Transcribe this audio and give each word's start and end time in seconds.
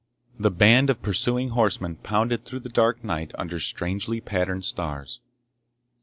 The 0.39 0.49
band 0.49 0.89
of 0.89 1.03
pursuing 1.03 1.49
horsemen 1.49 1.97
pounded 1.97 2.43
through 2.43 2.61
the 2.61 2.69
dark 2.69 3.03
night 3.03 3.33
under 3.37 3.59
strangely 3.59 4.19
patterned 4.19 4.65
stars. 4.65 5.19